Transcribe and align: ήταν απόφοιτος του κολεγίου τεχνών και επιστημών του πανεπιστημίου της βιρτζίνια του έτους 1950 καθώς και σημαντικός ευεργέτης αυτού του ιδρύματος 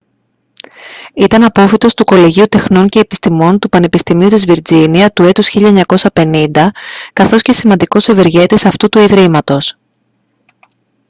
ήταν 1.13 1.43
απόφοιτος 1.43 1.93
του 1.93 2.03
κολεγίου 2.03 2.45
τεχνών 2.45 2.87
και 2.89 2.99
επιστημών 2.99 3.59
του 3.59 3.69
πανεπιστημίου 3.69 4.29
της 4.29 4.45
βιρτζίνια 4.45 5.09
του 5.11 5.23
έτους 5.23 5.51
1950 6.13 6.51
καθώς 7.13 7.41
και 7.41 7.53
σημαντικός 7.53 8.07
ευεργέτης 8.07 8.65
αυτού 8.65 8.89
του 8.89 8.99
ιδρύματος 8.99 9.77